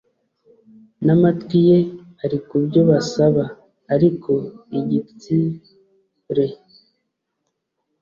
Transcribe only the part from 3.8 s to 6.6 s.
Ariko igits re